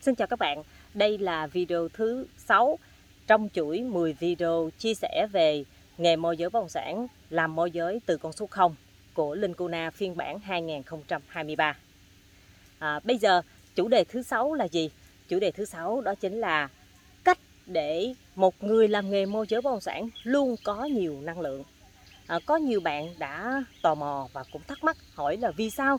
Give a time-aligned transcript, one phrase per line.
[0.00, 0.62] Xin chào các bạn,
[0.94, 2.78] đây là video thứ 6
[3.26, 5.64] trong chuỗi 10 video chia sẻ về
[5.98, 8.74] nghề môi giới bất động sản làm môi giới từ con số 0
[9.14, 11.76] của Linh Cuna phiên bản 2023.
[12.78, 13.42] À, bây giờ
[13.74, 14.90] chủ đề thứ 6 là gì?
[15.28, 16.68] Chủ đề thứ 6 đó chính là
[17.24, 21.40] cách để một người làm nghề môi giới bất động sản luôn có nhiều năng
[21.40, 21.64] lượng.
[22.26, 25.98] À, có nhiều bạn đã tò mò và cũng thắc mắc hỏi là vì sao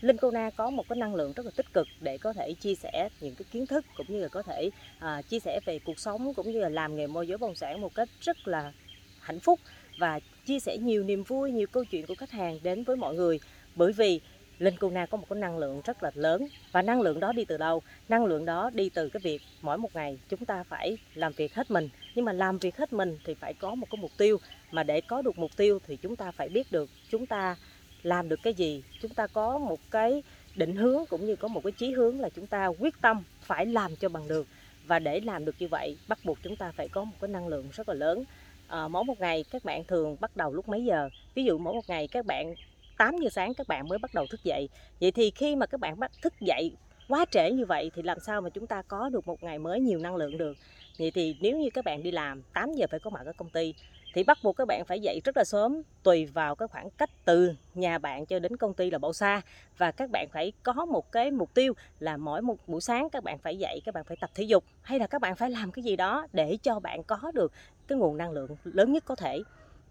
[0.00, 2.74] Linh Kona có một cái năng lượng rất là tích cực để có thể chia
[2.74, 5.98] sẻ những cái kiến thức cũng như là có thể à, chia sẻ về cuộc
[5.98, 8.72] sống cũng như là làm nghề môi giới bất động sản một cách rất là
[9.20, 9.60] hạnh phúc
[9.98, 13.14] và chia sẻ nhiều niềm vui, nhiều câu chuyện của khách hàng đến với mọi
[13.14, 13.40] người.
[13.74, 14.20] Bởi vì
[14.58, 17.44] Linh Kona có một cái năng lượng rất là lớn và năng lượng đó đi
[17.44, 17.82] từ đâu?
[18.08, 21.54] Năng lượng đó đi từ cái việc mỗi một ngày chúng ta phải làm việc
[21.54, 24.36] hết mình nhưng mà làm việc hết mình thì phải có một cái mục tiêu
[24.70, 27.56] mà để có được mục tiêu thì chúng ta phải biết được chúng ta
[28.02, 28.82] làm được cái gì.
[29.02, 30.22] Chúng ta có một cái
[30.54, 33.66] định hướng cũng như có một cái chí hướng là chúng ta quyết tâm phải
[33.66, 34.46] làm cho bằng được.
[34.86, 37.48] Và để làm được như vậy bắt buộc chúng ta phải có một cái năng
[37.48, 38.24] lượng rất là lớn.
[38.68, 41.08] À, mỗi một ngày các bạn thường bắt đầu lúc mấy giờ?
[41.34, 42.54] Ví dụ mỗi một ngày các bạn
[42.98, 44.68] 8 giờ sáng các bạn mới bắt đầu thức dậy.
[45.00, 46.72] Vậy thì khi mà các bạn bắt thức dậy
[47.08, 49.80] quá trễ như vậy thì làm sao mà chúng ta có được một ngày mới
[49.80, 50.56] nhiều năng lượng được?
[50.98, 53.50] Vậy thì nếu như các bạn đi làm 8 giờ phải có mặt ở công
[53.50, 53.74] ty
[54.14, 57.10] thì bắt buộc các bạn phải dậy rất là sớm tùy vào cái khoảng cách
[57.24, 59.40] từ nhà bạn cho đến công ty là bao xa.
[59.78, 63.24] Và các bạn phải có một cái mục tiêu là mỗi một buổi sáng các
[63.24, 65.72] bạn phải dậy các bạn phải tập thể dục hay là các bạn phải làm
[65.72, 67.52] cái gì đó để cho bạn có được
[67.88, 69.42] cái nguồn năng lượng lớn nhất có thể.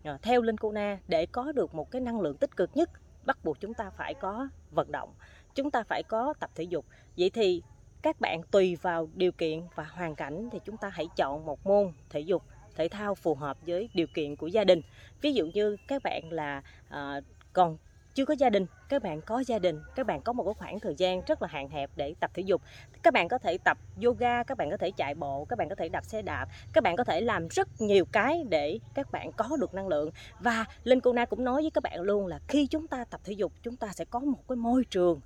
[0.03, 2.89] À, theo Linh Cona để có được một cái năng lượng tích cực nhất
[3.25, 5.09] bắt buộc chúng ta phải có vận động
[5.57, 6.85] chúng ta phải có tập thể dục.
[7.17, 7.61] Vậy thì
[8.01, 11.67] các bạn tùy vào điều kiện và hoàn cảnh thì chúng ta hãy chọn một
[11.67, 12.43] môn thể dục
[12.77, 14.81] thể thao phù hợp với điều kiện của gia đình.
[15.21, 17.21] Ví dụ như các bạn là à,
[17.53, 17.77] còn
[18.13, 20.79] chưa có gia đình các bạn có gia đình các bạn có một cái khoảng
[20.79, 22.61] thời gian rất là hạn hẹp để tập thể dục.
[23.03, 25.75] Các bạn có thể tập yoga các bạn có thể chạy bộ các bạn có
[25.75, 29.31] thể đạp xe đạp các bạn có thể làm rất nhiều cái để các bạn
[29.31, 30.11] có được năng lượng.
[30.39, 33.21] Và linh cô na cũng nói với các bạn luôn là khi chúng ta tập
[33.23, 35.21] thể dục chúng ta sẽ có một cái môi trường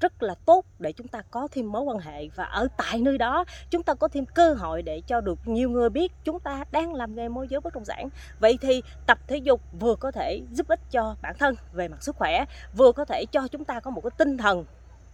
[0.00, 2.28] rất là tốt để chúng ta có thêm mối quan hệ.
[2.34, 5.70] Và ở tại nơi đó, chúng ta có thêm cơ hội để cho được nhiều
[5.70, 8.08] người biết chúng ta đang làm nghề môi giới bất động sản.
[8.40, 12.02] Vậy thì tập thể dục vừa có thể giúp ích cho bản thân về mặt
[12.02, 12.44] sức khỏe,
[12.76, 14.64] vừa có thể cho chúng ta có một cái tinh thần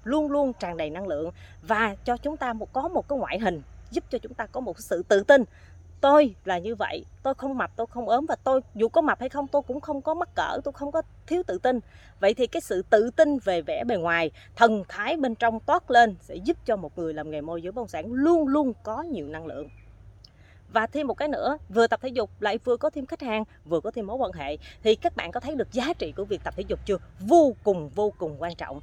[0.04, 1.30] luôn luôn tràn đầy năng lượng
[1.62, 4.60] và cho chúng ta một, có một cái ngoại hình, giúp cho chúng ta có
[4.60, 5.44] một sự tự tin
[6.02, 9.20] tôi là như vậy, tôi không mập, tôi không ốm và tôi dù có mập
[9.20, 11.80] hay không, tôi cũng không có mắc cỡ, tôi không có thiếu tự tin.
[12.20, 15.90] Vậy thì cái sự tự tin về vẻ bề ngoài, thần thái bên trong toát
[15.90, 18.72] lên sẽ giúp cho một người làm nghề môi giới bất động sản luôn luôn
[18.82, 19.68] có nhiều năng lượng.
[20.72, 23.44] Và thêm một cái nữa, vừa tập thể dục lại vừa có thêm khách hàng,
[23.64, 26.24] vừa có thêm mối quan hệ, thì các bạn có thấy được giá trị của
[26.24, 26.98] việc tập thể dục chưa?
[27.20, 28.80] Vô cùng vô cùng quan trọng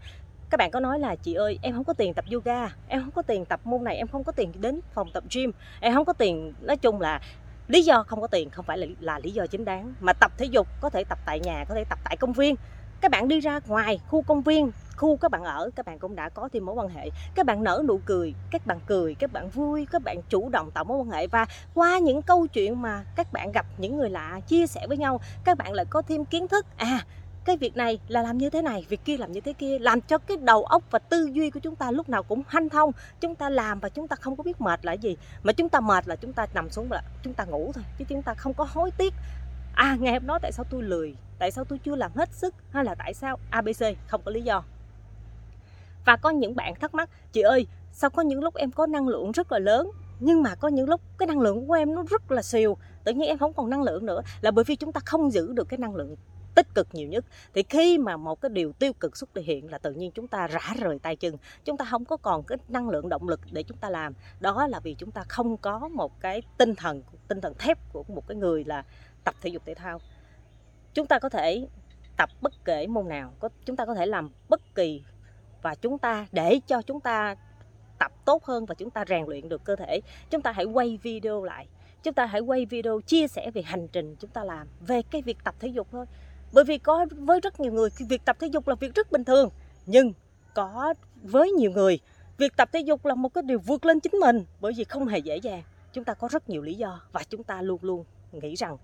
[0.49, 3.11] các bạn có nói là, chị ơi, em không có tiền tập yoga, em không
[3.11, 6.05] có tiền tập môn này, em không có tiền đến phòng tập gym, em không
[6.05, 6.53] có tiền.
[6.61, 7.21] Nói chung là
[7.67, 10.31] lý do không có tiền không phải là là lý do chính đáng, mà tập
[10.37, 12.55] thể dục, có thể tập tại nhà, có thể tập tại công viên.
[13.01, 16.15] Các bạn đi ra ngoài khu công viên, khu các bạn ở, các bạn cũng
[16.15, 17.09] đã có thêm mối quan hệ.
[17.35, 20.71] Các bạn nở nụ cười, các bạn cười, các bạn vui, các bạn chủ động
[20.71, 21.27] tạo mối quan hệ.
[21.27, 24.97] Và qua những câu chuyện mà các bạn gặp những người lạ, chia sẻ với
[24.97, 26.65] nhau, các bạn lại có thêm kiến thức.
[26.77, 27.05] À
[27.49, 30.01] cái việc này là làm như thế này, việc kia làm như thế kia, làm
[30.01, 32.91] cho cái đầu óc và tư duy của chúng ta lúc nào cũng hanh thông.
[33.19, 35.17] Chúng ta làm và chúng ta không có biết mệt là gì.
[35.43, 38.05] Mà chúng ta mệt là chúng ta nằm xuống là chúng ta ngủ thôi, chứ
[38.09, 39.13] chúng ta không có hối tiếc.
[39.75, 41.15] À ngày hôm đó tại sao tôi lười?
[41.39, 42.55] Tại sao tôi chưa làm hết sức?
[42.71, 44.63] Hay là tại sao abc không có lý do.
[46.05, 49.07] Và có những bạn thắc mắc, chị ơi, sao có những lúc em có năng
[49.07, 52.03] lượng rất là lớn, nhưng mà có những lúc cái năng lượng của em nó
[52.09, 52.77] rất là xìu?
[53.03, 55.53] Tự nhiên em không còn năng lượng nữa, là bởi vì chúng ta không giữ
[55.53, 56.15] được cái năng lượng
[56.55, 57.25] tích cực nhiều nhất.
[57.53, 60.47] Thì khi mà một cái điều tiêu cực xuất hiện là tự nhiên chúng ta
[60.47, 63.63] rã rời tay chân, chúng ta không có còn cái năng lượng động lực để
[63.63, 64.13] chúng ta làm.
[64.39, 68.03] Đó là vì chúng ta không có một cái tinh thần tinh thần thép của
[68.07, 68.83] một cái người là
[69.23, 69.99] tập thể dục thể thao.
[70.93, 71.67] Chúng ta có thể
[72.17, 75.03] tập bất kể môn nào, có, chúng ta có thể làm bất kỳ
[75.61, 77.35] và chúng ta để cho chúng ta
[77.99, 80.01] tập tốt hơn và chúng ta rèn luyện được cơ thể.
[80.29, 81.67] Chúng ta hãy quay video lại.
[82.03, 85.21] Chúng ta hãy quay video chia sẻ về hành trình chúng ta làm, về cái
[85.21, 86.05] việc tập thể dục thôi
[86.51, 89.23] bởi vì có, với rất nhiều người việc tập thể dục là việc rất bình
[89.23, 89.49] thường.
[89.85, 90.13] Nhưng
[90.53, 90.93] có
[91.23, 91.99] với nhiều người,
[92.37, 95.07] việc tập thể dục là một cái điều vượt lên chính mình, bởi vì không
[95.07, 95.63] hề dễ dàng.
[95.93, 98.77] Chúng ta có rất nhiều lý do và chúng ta luôn luôn nghĩ rằng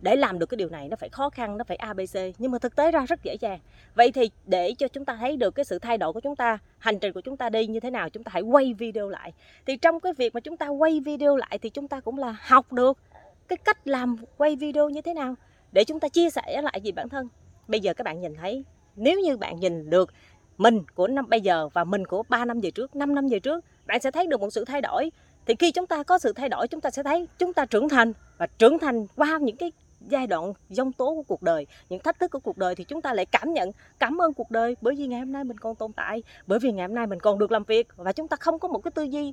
[0.00, 2.58] để làm được cái điều này nó phải khó khăn, nó phải abc nhưng mà
[2.58, 3.60] thực tế ra rất dễ dàng.
[3.94, 6.58] Vậy thì để cho chúng ta thấy được cái sự thay đổi của chúng ta,
[6.78, 9.32] hành trình của chúng ta đi như thế nào, chúng ta hãy quay video lại.
[9.66, 12.36] Thì trong cái việc mà chúng ta quay video lại thì chúng ta cũng là
[12.40, 12.98] học được
[13.48, 15.34] cái cách làm quay video như thế nào
[15.76, 17.28] để chúng ta chia sẻ lại gì bản thân.
[17.68, 18.64] Bây giờ các bạn nhìn thấy,
[18.96, 20.10] nếu như bạn nhìn được
[20.58, 23.40] mình của năm bây giờ và mình của 3 năm về trước 5 năm về
[23.40, 25.10] trước, bạn sẽ thấy được một sự thay đổi.
[25.46, 27.88] Thì khi chúng ta có sự thay đổi, chúng ta sẽ thấy chúng ta trưởng
[27.88, 32.00] thành và trưởng thành qua những cái giai đoạn dông tố của cuộc đời, những
[32.00, 34.76] thách thức của cuộc đời thì chúng ta lại cảm nhận, cảm ơn cuộc đời.
[34.80, 37.20] Bởi vì ngày hôm nay mình còn tồn tại, bởi vì ngày hôm nay mình
[37.20, 39.32] còn được làm việc và chúng ta không có một cái tư duy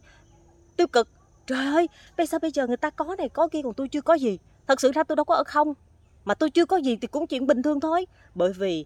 [0.78, 1.08] tiêu cực.
[1.48, 4.02] Trời ơi, bây giờ bây giờ người ta có này, có kia, còn tôi chưa
[4.02, 4.40] có gì?
[4.68, 5.74] Thật sự ra tôi đâu có ở không
[6.26, 8.06] mà tôi chưa có gì thì cũng chuyện bình thường thôi.
[8.36, 8.86] Bởi vì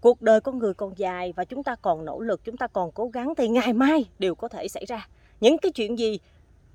[0.00, 2.92] cuộc đời con người còn dài và chúng ta còn nỗ lực, chúng ta còn
[2.92, 5.08] cố gắng thì ngày mai đều có thể xảy ra.
[5.40, 6.18] Những cái chuyện gì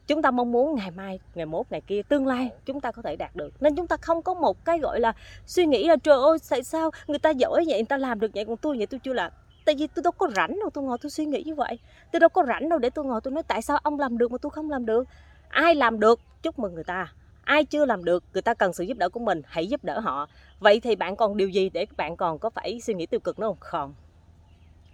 [0.08, 3.02] chúng ta mong muốn ngày mai, ngày mốt, ngày kia, tương lai chúng ta có
[3.02, 3.54] thể đạt được.
[3.60, 5.14] Nên chúng ta không có một cái gọi là
[5.46, 8.32] suy nghĩ là, trời ơi, tại sao người ta giỏi vậy, người ta làm được
[8.34, 8.46] vậy?
[8.46, 9.32] Còn tôi vậy tôi chưa làm.
[9.66, 11.80] Tại vì tôi đâu có rảnh đâu, tôi ngồi tôi suy nghĩ như vậy.
[12.12, 14.32] Tôi đâu có rảnh đâu để tôi ngồi tôi nói, tại sao ông làm được
[14.32, 15.08] mà tôi không làm được?
[15.50, 16.20] Ai làm được?
[16.42, 17.14] Chúc mừng người ta
[17.46, 20.00] ai chưa làm được người ta cần sự giúp đỡ của mình hãy giúp đỡ
[20.00, 20.28] họ.
[20.60, 23.40] Vậy thì bạn còn điều gì để bạn còn có phải suy nghĩ tiêu cực
[23.40, 23.58] nữa không?
[23.60, 23.94] Không.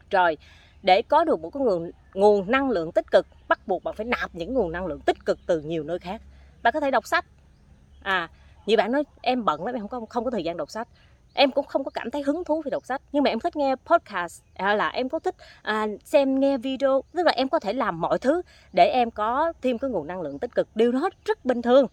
[0.09, 0.37] Rồi
[0.83, 4.05] để có được một cái nguồn nguồn năng lượng tích cực bắt buộc bạn phải
[4.05, 6.21] nạp những nguồn năng lượng tích cực từ nhiều nơi khác.
[6.63, 7.25] Bạn có thể đọc sách.
[8.03, 8.29] À
[8.65, 10.87] như bạn nói em bận lắm em không có không có thời gian đọc sách.
[11.33, 13.55] Em cũng không có cảm thấy hứng thú về đọc sách nhưng mà em thích
[13.55, 17.03] nghe podcast hay là em có thích à, xem nghe video.
[17.13, 18.41] Tức là em có thể làm mọi thứ
[18.73, 20.67] để em có thêm cái nguồn năng lượng tích cực.
[20.75, 21.87] Điều đó rất bình thường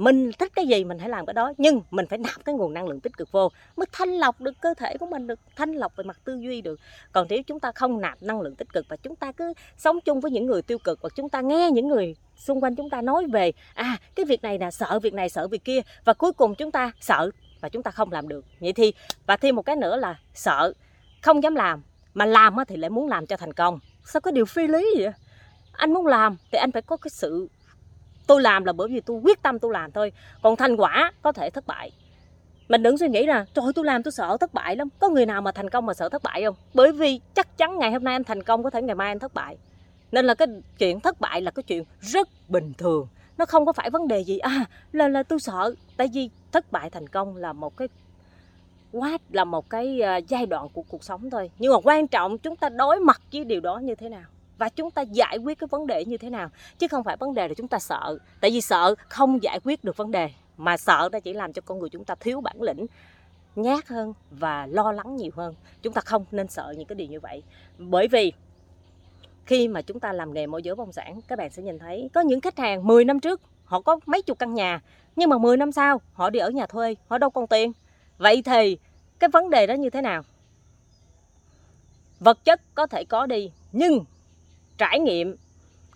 [0.00, 2.74] mình thích cái gì mình hãy làm cái đó, nhưng mình phải nạp cái nguồn
[2.74, 5.72] năng lượng tích cực vô mới thanh lọc được cơ thể của mình được, thanh
[5.72, 6.80] lọc về mặt tư duy được.
[7.12, 10.00] Còn nếu chúng ta không nạp năng lượng tích cực và chúng ta cứ sống
[10.00, 12.90] chung với những người tiêu cực hoặc chúng ta nghe những người xung quanh chúng
[12.90, 16.12] ta nói về à cái việc này là sợ việc này, sợ việc kia và
[16.12, 17.30] cuối cùng chúng ta sợ
[17.60, 18.44] và chúng ta không làm được.
[18.60, 18.92] Vậy thì,
[19.26, 20.72] và thêm một cái nữa là sợ,
[21.22, 21.82] không dám làm,
[22.14, 23.78] mà làm thì lại muốn làm cho thành công.
[24.04, 25.12] Sao có điều phi lý vậy?
[25.72, 27.48] Anh muốn làm thì anh phải có cái sự
[28.26, 30.12] tôi làm là bởi vì tôi quyết tâm tôi làm thôi.
[30.42, 31.92] Còn thành quả có thể thất bại.
[32.68, 34.88] Mình đừng suy nghĩ là, trời tôi làm tôi sợ thất bại lắm.
[34.98, 36.54] Có người nào mà thành công mà sợ thất bại không?
[36.74, 39.18] Bởi vì chắc chắn ngày hôm nay anh thành công, có thể ngày mai anh
[39.18, 39.56] thất bại.
[40.12, 43.08] Nên là cái chuyện thất bại là cái chuyện rất bình thường.
[43.38, 45.74] Nó không có phải vấn đề gì à là là tôi sợ.
[45.96, 47.88] Tại vì thất bại thành công là một cái
[48.92, 51.50] quá là một cái ờ, giai đoạn của cuộc sống thôi.
[51.58, 54.24] Nhưng mà quan trọng chúng ta đối mặt với điều đó như thế nào?
[54.60, 56.50] Và chúng ta giải quyết cái vấn đề như thế nào?
[56.78, 58.18] Chứ không phải vấn đề là chúng ta sợ.
[58.40, 61.62] Tại vì sợ không giải quyết được vấn đề, mà sợ nó chỉ làm cho
[61.64, 62.86] con người chúng ta thiếu bản lĩnh,
[63.56, 65.54] nhát hơn và lo lắng nhiều hơn.
[65.82, 67.42] Chúng ta không nên sợ những cái điều như vậy.
[67.78, 68.32] Bởi vì
[69.46, 72.10] khi mà chúng ta làm nghề môi giới bông sản, các bạn sẽ nhìn thấy
[72.14, 74.80] có những khách hàng 10 năm trước, họ có mấy chục căn nhà,
[75.16, 77.72] nhưng mà 10 năm sau, họ đi ở nhà thuê, họ đâu còn tiền.
[78.18, 78.78] Vậy thì
[79.18, 80.22] cái vấn đề đó như thế nào?
[82.20, 84.04] Vật chất có thể có đi, nhưng
[84.80, 85.36] trải nghiệm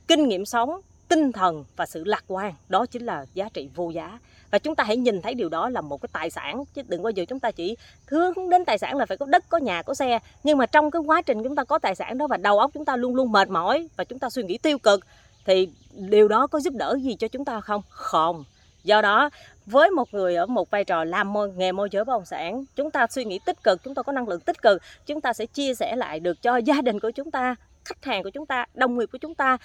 [0.08, 2.54] kinh nghiệm sống tinh thần và sự lạc quan.
[2.68, 4.18] Đó chính là giá trị vô giá.
[4.50, 7.02] Và chúng ta hãy nhìn thấy điều đó là một cái tài sản chứ đừng
[7.02, 7.76] bao giờ chúng ta chỉ
[8.06, 10.18] hướng đến tài sản là phải có đất có nhà có xe.
[10.42, 12.70] Nhưng mà trong cái quá trình chúng ta có tài sản đó và đầu óc
[12.74, 15.00] chúng ta luôn luôn mệt mỏi và chúng ta suy nghĩ tiêu cực
[15.46, 17.82] thì điều đó có giúp đỡ gì cho chúng ta không?
[17.88, 18.44] Không.
[18.84, 19.30] Do đó
[19.66, 22.64] với một người ở một vai trò làm môi, nghề môi giới bất động sản
[22.76, 25.32] chúng ta suy nghĩ tích cực chúng ta có năng lượng tích cực chúng ta
[25.32, 28.46] sẽ chia sẻ lại được cho gia đình của chúng ta khách hàng của chúng
[28.46, 29.58] ta, đồng nghiệp của chúng ta,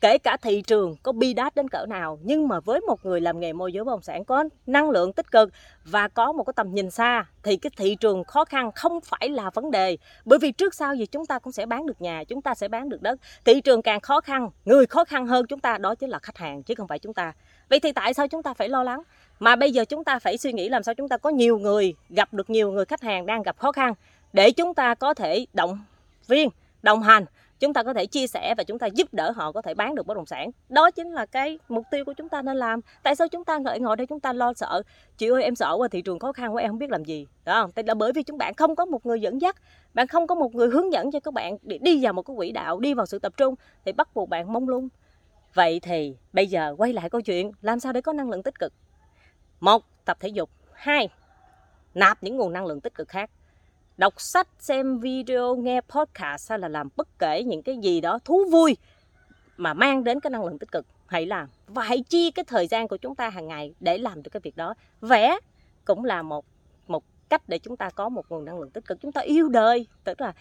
[0.00, 3.20] kể cả thị trường có bi đát đến cỡ nào, nhưng mà với một người
[3.20, 5.50] làm nghề môi giới bất động sản có năng lượng tích cực
[5.84, 9.28] và có một cái tầm nhìn xa, thì cái thị trường khó khăn không phải
[9.28, 9.96] là vấn đề.
[10.24, 12.68] Bởi vì trước sau gì chúng ta cũng sẽ bán được nhà, chúng ta sẽ
[12.68, 13.20] bán được đất.
[13.44, 16.38] Thị trường càng khó khăn, người khó khăn hơn chúng ta, đó chính là khách
[16.38, 17.32] hàng, chứ không phải chúng ta.
[17.70, 19.02] Vậy thì tại sao chúng ta phải lo lắng?
[19.38, 21.94] Mà bây giờ chúng ta phải suy nghĩ làm sao chúng ta có nhiều người,
[22.08, 23.94] gặp được nhiều người khách hàng đang gặp khó khăn,
[24.32, 25.78] để chúng ta có thể động
[26.26, 26.48] viên,
[26.82, 27.24] đồng hành
[27.60, 29.94] chúng ta có thể chia sẻ và chúng ta giúp đỡ họ có thể bán
[29.94, 30.50] được bất động sản.
[30.68, 32.80] Đó chính là cái mục tiêu của chúng ta nên làm.
[33.02, 34.82] Tại sao chúng ta ngợi ngồi đây, chúng ta lo sợ?
[35.18, 37.26] Chị ơi, em sợ qua thị trường khó khăn quá, em không biết làm gì.
[37.44, 37.72] Đó không?
[37.72, 39.56] tại là bởi vì chúng bạn không có một người dẫn dắt,
[39.94, 42.36] bạn không có một người hướng dẫn cho các bạn để đi vào một cái
[42.36, 44.88] quỹ đạo, đi vào sự tập trung, thì bắt buộc bạn mông lung.
[45.54, 48.58] Vậy thì bây giờ quay lại câu chuyện, làm sao để có năng lượng tích
[48.58, 48.72] cực?
[49.60, 50.50] Một, tập thể dục.
[50.72, 51.08] Hai,
[51.94, 53.30] nạp những nguồn năng lượng tích cực khác
[53.96, 58.18] đọc sách, xem video, nghe podcast hay là làm bất kể những cái gì đó
[58.24, 58.76] thú vui
[59.56, 60.86] mà mang đến cái năng lượng tích cực.
[61.06, 61.48] Hãy làm.
[61.66, 64.40] Và hãy chia cái thời gian của chúng ta hàng ngày để làm được cái
[64.40, 64.74] việc đó.
[65.00, 65.38] Vẽ
[65.84, 66.44] cũng là một
[66.86, 69.00] một cách để chúng ta có một nguồn năng lượng tích cực.
[69.00, 69.86] Chúng ta yêu đời.
[70.04, 70.32] Tức là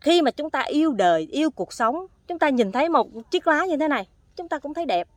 [0.00, 3.46] khi mà chúng ta yêu đời, yêu cuộc sống, chúng ta nhìn thấy một chiếc
[3.46, 5.08] lá như thế này, chúng ta cũng thấy đẹp.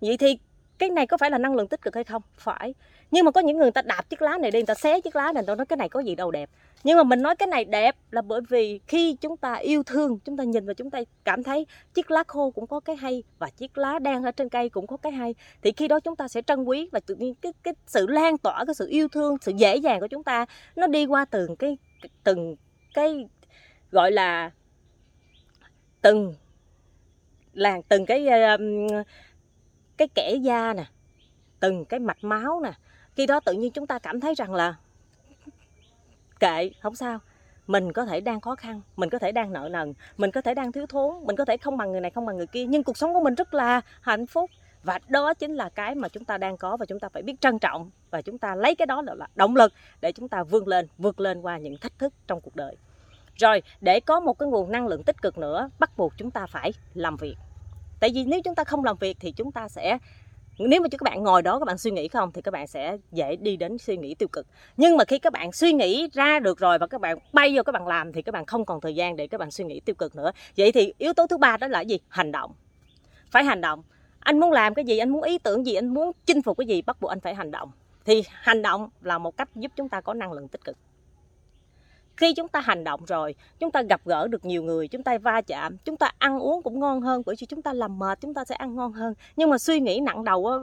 [0.00, 0.38] Vậy thì
[0.82, 2.22] cái này có phải là năng lượng tích cực hay không?
[2.36, 2.74] Phải.
[3.10, 5.16] Nhưng mà có những người ta đạp chiếc lá này đi, người ta xé chiếc
[5.16, 6.50] lá này người ta nói cái này có gì đâu đẹp.
[6.84, 10.18] Nhưng mà mình nói cái này đẹp là bởi vì khi chúng ta yêu thương,
[10.24, 13.22] chúng ta nhìn và chúng ta cảm thấy chiếc lá khô cũng có cái hay
[13.38, 16.16] và chiếc lá đang ở trên cây cũng có cái hay, thì khi đó chúng
[16.16, 19.08] ta sẽ trân quý và tự nhiên cái cái sự lan tỏa, cái sự yêu
[19.08, 20.46] thương, sự dễ dàng của chúng ta
[20.76, 21.78] nó đi qua từng cái
[22.24, 22.56] từng
[22.94, 23.26] cái,
[23.90, 24.50] gọi là,
[26.00, 26.34] từng
[27.52, 28.26] làng, từng cái
[29.96, 30.84] cái kẻ da nè,
[31.60, 32.72] từng cái mạch máu nè,
[33.16, 34.74] khi đó tự nhiên chúng ta cảm thấy rằng là
[36.40, 37.18] kệ, không sao.
[37.66, 40.54] Mình có thể đang khó khăn, mình có thể đang nợ nần, mình có thể
[40.54, 42.82] đang thiếu thốn, mình có thể không bằng người này, không bằng người kia, nhưng
[42.82, 44.50] cuộc sống của mình rất là hạnh phúc.
[44.82, 47.40] Và đó chính là cái mà chúng ta đang có và chúng ta phải biết
[47.40, 47.90] trân trọng.
[48.10, 51.20] Và chúng ta lấy cái đó là động lực để chúng ta vươn lên, vượt
[51.20, 52.76] lên qua những thách thức trong cuộc đời.
[53.36, 56.46] Rồi, để có một cái nguồn năng lượng tích cực nữa, bắt buộc chúng ta
[56.46, 57.36] phải làm việc
[58.02, 59.98] tại vì nếu chúng ta không làm việc thì chúng ta sẽ,
[60.58, 62.96] nếu mà các bạn ngồi đó, các bạn suy nghĩ không, thì các bạn sẽ
[63.12, 64.46] dễ đi đến suy nghĩ tiêu cực.
[64.76, 67.62] Nhưng mà khi các bạn suy nghĩ ra được rồi và các bạn bay vô
[67.62, 69.80] các bạn làm thì các bạn không còn thời gian để các bạn suy nghĩ
[69.80, 70.30] tiêu cực nữa.
[70.56, 71.98] Vậy thì yếu tố thứ ba đó là gì?
[72.08, 72.52] Hành động.
[73.30, 73.82] Phải hành động.
[74.20, 76.66] Anh muốn làm cái gì, anh muốn ý tưởng gì, anh muốn chinh phục cái
[76.66, 77.70] gì, bắt buộc anh phải hành động.
[78.04, 80.76] Thì hành động là một cách giúp chúng ta có năng lượng tích cực
[82.16, 85.18] khi chúng ta hành động rồi chúng ta gặp gỡ được nhiều người chúng ta
[85.18, 88.20] va chạm chúng ta ăn uống cũng ngon hơn bởi vì chúng ta làm mệt
[88.20, 90.56] chúng ta sẽ ăn ngon hơn nhưng mà suy nghĩ nặng đầu á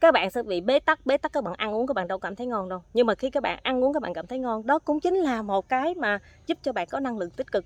[0.00, 2.18] các bạn sẽ bị bế tắc bế tắc các bạn ăn uống các bạn đâu
[2.18, 4.38] cảm thấy ngon đâu nhưng mà khi các bạn ăn uống các bạn cảm thấy
[4.38, 7.52] ngon đó cũng chính là một cái mà giúp cho bạn có năng lượng tích
[7.52, 7.64] cực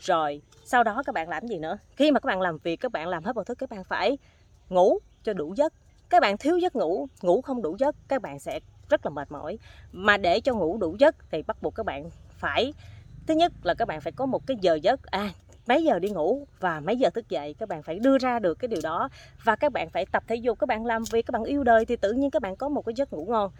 [0.00, 2.92] rồi sau đó các bạn làm gì nữa khi mà các bạn làm việc các
[2.92, 4.18] bạn làm hết mọi thứ các bạn phải
[4.68, 5.72] ngủ cho đủ giấc
[6.10, 9.32] các bạn thiếu giấc ngủ ngủ không đủ giấc các bạn sẽ rất là mệt
[9.32, 9.58] mỏi
[9.92, 12.10] mà để cho ngủ đủ giấc thì bắt buộc các bạn
[12.44, 12.72] phải.
[13.26, 15.30] Thứ nhất là các bạn phải có một cái giờ giấc à
[15.66, 18.54] mấy giờ đi ngủ và mấy giờ thức dậy, các bạn phải đưa ra được
[18.54, 19.08] cái điều đó.
[19.44, 21.84] Và các bạn phải tập thể dục, các bạn làm việc, các bạn yêu đời
[21.84, 23.50] thì tự nhiên các bạn có một cái giấc ngủ ngon.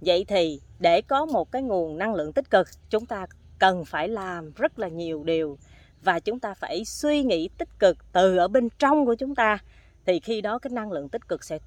[0.00, 3.26] Vậy thì để có một cái nguồn năng lượng tích cực, chúng ta
[3.58, 5.58] cần phải làm rất là nhiều điều.
[6.02, 9.58] Và chúng ta phải suy nghĩ tích cực từ ở bên trong của chúng ta.
[10.06, 11.58] Thì khi đó cái năng lượng tích cực sẽ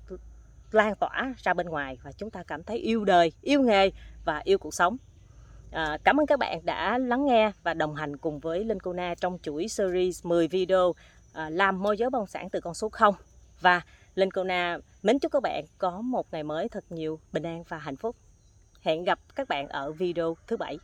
[0.71, 3.91] lan tỏa ra bên ngoài và chúng ta cảm thấy yêu đời, yêu nghề
[4.25, 4.97] và yêu cuộc sống.
[5.71, 8.93] À, cảm ơn các bạn đã lắng nghe và đồng hành cùng với Linh Cô
[8.93, 10.93] Na trong chuỗi series 10 video
[11.33, 13.15] à, làm môi giới bất động sản từ con số 0
[13.61, 13.81] và
[14.15, 17.63] Linh Cô Na mến chúc các bạn có một ngày mới thật nhiều bình an
[17.67, 18.15] và hạnh phúc.
[18.81, 20.77] Hẹn gặp các bạn ở video thứ bảy.